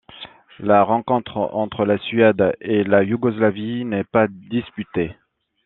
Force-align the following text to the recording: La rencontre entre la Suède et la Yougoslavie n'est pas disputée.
La 0.57 0.81
rencontre 0.81 1.37
entre 1.53 1.85
la 1.85 1.99
Suède 1.99 2.57
et 2.59 2.83
la 2.83 3.03
Yougoslavie 3.03 3.85
n'est 3.85 4.03
pas 4.03 4.27
disputée. 4.27 5.15